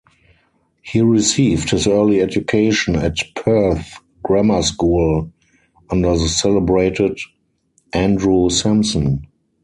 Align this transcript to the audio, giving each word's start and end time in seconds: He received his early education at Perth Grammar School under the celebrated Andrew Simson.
He 0.81 0.99
received 0.99 1.69
his 1.69 1.85
early 1.85 2.21
education 2.23 2.95
at 2.95 3.17
Perth 3.35 3.99
Grammar 4.23 4.63
School 4.63 5.31
under 5.91 6.17
the 6.17 6.27
celebrated 6.27 7.19
Andrew 7.93 8.49
Simson. 8.49 9.27